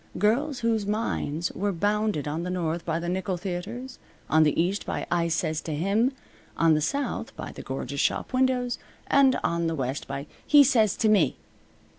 Girls 0.17 0.61
whose 0.61 0.87
minds 0.87 1.51
were 1.51 1.71
bounded 1.71 2.27
on 2.27 2.41
the 2.41 2.49
north 2.49 2.83
by 2.85 2.97
the 2.97 3.07
nickel 3.07 3.37
theatres; 3.37 3.99
on 4.31 4.41
the 4.41 4.59
east 4.59 4.83
by 4.83 5.05
"I 5.11 5.27
sez 5.27 5.61
to 5.65 5.75
him"; 5.75 6.11
on 6.57 6.73
the 6.73 6.81
south 6.81 7.35
by 7.35 7.51
the 7.51 7.61
gorgeous 7.61 7.99
shop 8.01 8.33
windows; 8.33 8.79
and 9.05 9.37
on 9.43 9.67
the 9.67 9.75
west 9.75 10.07
by 10.07 10.25
"He 10.47 10.63
sez 10.63 10.97
t' 10.97 11.07
me." 11.07 11.37